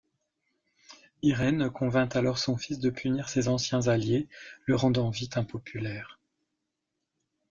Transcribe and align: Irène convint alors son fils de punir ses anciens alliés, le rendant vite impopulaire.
Irène 1.21 1.69
convint 1.69 2.07
alors 2.13 2.39
son 2.39 2.57
fils 2.57 2.79
de 2.79 2.89
punir 2.89 3.29
ses 3.29 3.47
anciens 3.49 3.85
alliés, 3.87 4.27
le 4.65 4.75
rendant 4.75 5.11
vite 5.11 5.37
impopulaire. 5.37 6.19